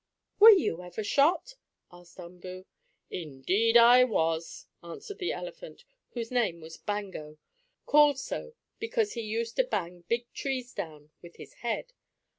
[0.39, 1.57] "Were you ever shot?"
[1.91, 2.65] asked Umboo.
[3.11, 7.37] "Indeed I was," answered the elephant, whose name was Bango,
[7.85, 11.93] called so because he used to bang big trees down with his head.